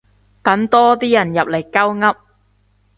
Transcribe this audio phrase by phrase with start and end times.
[0.41, 2.15] 等多啲人入嚟鳩噏